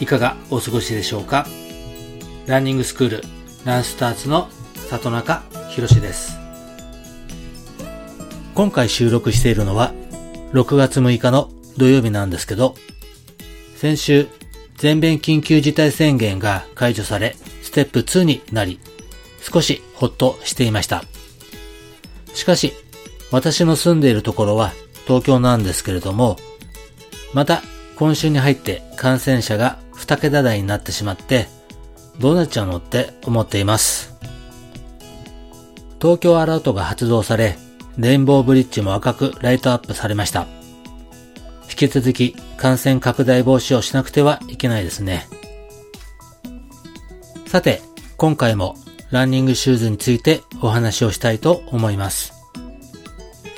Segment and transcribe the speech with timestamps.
[0.00, 1.46] いかがお過ごしでしょうか？
[2.46, 3.22] ランニングスクール
[3.64, 4.48] ランスターズの
[4.90, 6.38] 里中博です。
[8.54, 9.92] 今回収録しているのは
[10.52, 12.74] 6月6日の土曜日なんですけど
[13.76, 14.28] 先週
[14.76, 18.80] 全米緊急事態宣言が解除されステップ2になり
[19.40, 21.04] 少しほっとしていました。
[22.34, 22.74] しかし
[23.32, 24.72] 私の住んでいるところは
[25.06, 26.36] 東京なんですけれども
[27.32, 27.62] また
[27.96, 31.48] 今週に入って感染者が2桁台になってしまって、
[32.18, 34.14] どうなっちゃうのって思っています。
[36.00, 37.58] 東京アラートが発動され、
[37.98, 40.46] レインボーブリッジも赤くライトアップされました。
[41.68, 45.26] 引き続き感染拡大防止をしなくてはいけないですね。
[47.46, 47.82] さて、
[48.16, 48.76] 今回も
[49.10, 52.32] ランニングシューズについてお話をしたいと思います。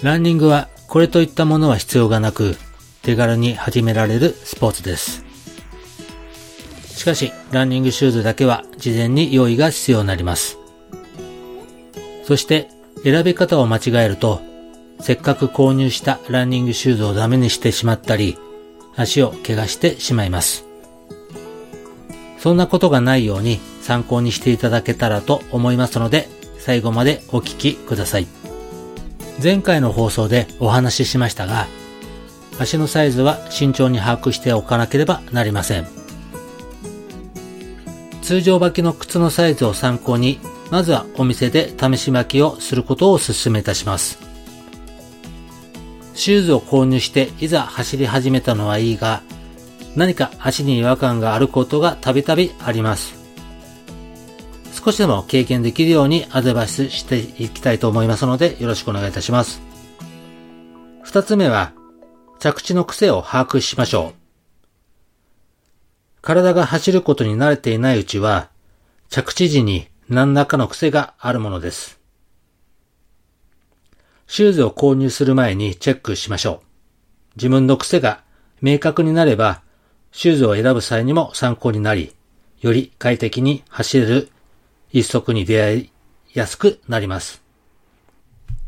[0.03, 2.57] ランニングはこれといったものは必要がなく、
[3.03, 5.28] 手軽に始められるスポーツです。
[6.99, 10.59] しかし、ランニングシューズだけは事前に用意が必要になります。
[12.25, 12.69] そして、
[13.05, 14.41] 選び方を間違えると、
[14.99, 18.37] せっかく購入したランニングシューズをダメにしてしまったり、
[18.97, 20.65] 足を怪我してしまいます。
[22.41, 28.27] そんなことがないように参考にしていただけたらと思いますので、最後までお聞きください。
[29.41, 31.69] 前回の放送でお話ししましたが、
[32.59, 35.98] 足のサイズは慎重に把握しておかなければなりません。
[38.29, 40.39] 通常履きの靴のサイズを参考に、
[40.71, 44.19] まずはお店で試し履きをすることをお勧めいたします。
[46.13, 49.23] シューズを購入していざ走り始めたのはいいが、
[49.97, 53.15] 何か足に違和感があることがたびたびあります。
[54.75, 59.63] 少しでも経験できるようにアドバイスしていきたいと思いますのでよろしくお願いいたします。
[61.01, 61.73] 二つ目は、
[62.41, 64.18] 着地の癖を把握しましょう。
[66.29, 68.51] 体が走ることに慣れていないうちは、
[69.09, 71.99] 着地時に何らかの癖があるものです。
[74.27, 76.67] シューズを購入する前にチェックしましょう。
[77.37, 78.21] 自分の癖が
[78.61, 79.63] 明確になれば、
[80.13, 82.15] シューズを選ぶ際にも参考になり、
[82.61, 84.29] より快適に走れる
[84.93, 85.91] 一足に出会い
[86.35, 87.43] やすくなります。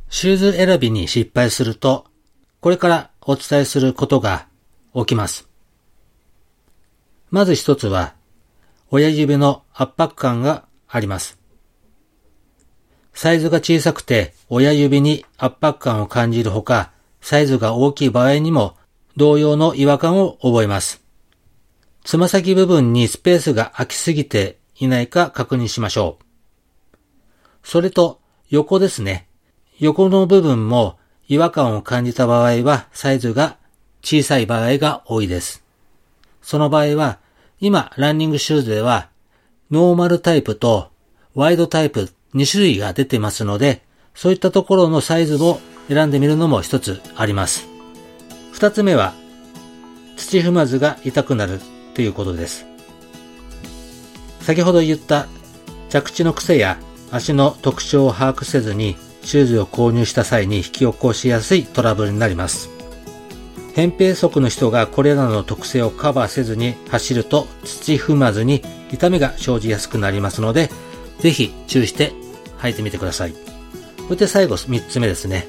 [0.09, 2.07] シューズ選びに失敗すると、
[2.63, 4.47] これからお伝えすることが
[4.95, 5.50] 起きます。
[7.31, 8.15] まず一つは、
[8.91, 11.39] 親指の圧迫感があります。
[13.15, 18.77] サイズが小さくて親指に圧迫感を感じるほか、サイズが大きい場合にも
[19.17, 21.03] 同様の違和感を覚えます。
[22.03, 26.25] つま先部分にスペースが空きすぎていないか確認しましょう。
[27.63, 29.29] それと横ですね。
[29.79, 30.99] 横の部分も
[31.29, 33.59] 違和感を感じた場合はサイズが
[34.03, 35.70] 小さい場合が多いです。
[36.43, 37.19] その場合は、
[37.61, 39.09] 今、ランニングシューズでは、
[39.71, 40.91] ノーマルタイプと
[41.35, 43.83] ワイドタイプ2種類が出てますので、
[44.15, 47.69] そういったところのサイズを選んでみるのも一つあります。
[48.53, 49.15] 二つ目は、
[50.17, 51.61] 土踏まずが痛くなる
[51.95, 52.67] ということです。
[54.41, 55.27] 先ほど言った
[55.89, 56.79] 着地の癖や
[57.11, 62.80] 足の特徴を把握せずにシューズを購入した際に引き起こしやすいトラブルになります。
[63.75, 70.71] 扁平足の人がこれらの特性をカバーせずに走ると土踏まずに痛みが生じやすくなりますので、
[71.21, 72.13] ぜひ注意して
[72.59, 73.35] 履いてみてください。
[74.09, 75.47] そして最後3つ目ですね。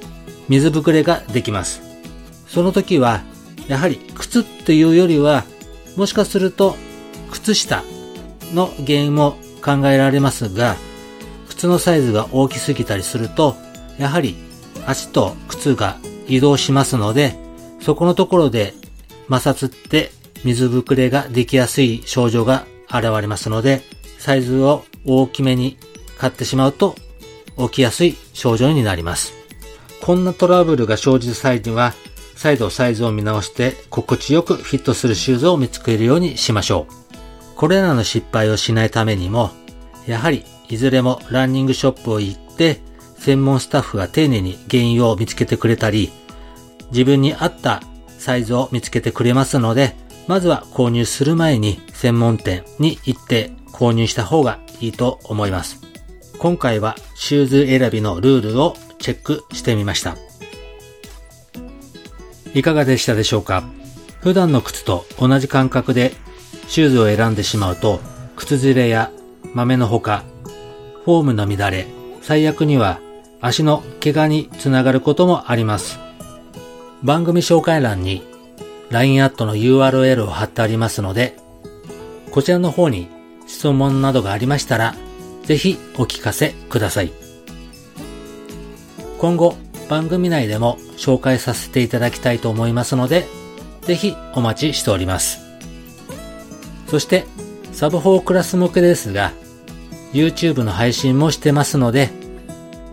[0.48, 1.81] 水ぶくれができます。
[2.48, 3.22] その時は、
[3.68, 5.45] やはり靴っていうよりは、
[5.95, 6.75] もしかすると
[7.31, 7.84] 靴下
[8.54, 10.75] の原因も考えられますが、
[11.50, 13.56] 靴のサイズが大きすぎたりすると、
[13.98, 14.36] やはり
[14.86, 15.98] 足と靴が
[16.28, 17.41] 移動しますので、
[17.81, 18.74] そこのところで
[19.30, 20.12] 摩擦って
[20.44, 23.81] 水ぶくれができやすい症状が現れますので、
[24.19, 25.78] サイズを大きめに
[26.18, 26.95] 買ってしまうと
[27.57, 29.33] 起きやすい症状になります。
[30.01, 31.94] こんなトラブルが生じる際には、
[32.36, 37.56] 再度サイズを見直して心地よくフィットするシューズを見つけるようにしましょう。
[37.56, 39.51] これらの失敗をしないためにも、
[40.07, 42.81] やはりいずれもランニングショップを行って、
[43.19, 46.12] 専門スタッフが丁寧に原因を見つけてくれたり、
[46.92, 47.82] 自分に合った
[48.20, 49.96] サイズを見つけてくれますので、
[50.28, 55.82] まずは購入する前に専門店に行って購入した方がいいと思います。
[56.38, 60.16] 今回はシューズ選びのルールをチェックしてみました。
[62.54, 63.64] いかがでしたでしょうか？
[64.20, 66.12] 普段の靴と同じ感覚で
[66.68, 68.00] シューズを選んでしまうと
[68.36, 69.12] 靴ずれや
[69.54, 70.24] 豆のほか
[71.06, 71.88] フォームの乱れ
[72.22, 73.00] 最悪には
[73.40, 75.98] 足の怪我につながることもあります。
[77.03, 78.24] 番組紹介欄に
[78.92, 81.36] LINE アットの URL を貼ってありますので、
[82.31, 83.07] こちらの方に
[83.48, 84.95] 質問などがありましたら、
[85.44, 87.12] ぜひお聞かせください。
[89.18, 89.56] 今後、
[89.89, 93.27] 番組内でも紹介させていただきたいと思いますので、
[93.81, 95.39] ぜひお待ちしております。
[96.88, 97.25] そして、
[97.71, 99.31] サブ4クラス向けですが、
[100.13, 102.09] YouTube の配信もしてますので、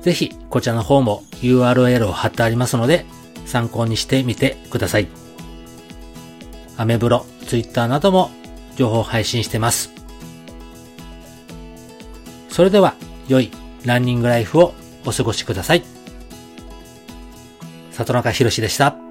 [0.00, 3.04] ぜひこちらの方も URL を貼ってありますので
[3.48, 5.08] 参考にしてみてください。
[6.76, 8.30] アメブロ、ツイッターなども
[8.76, 9.90] 情報配信してます。
[12.50, 12.94] それでは
[13.26, 13.50] 良い
[13.84, 14.74] ランニングライフを
[15.06, 15.82] お過ごしください。
[17.92, 19.07] 里中博でした。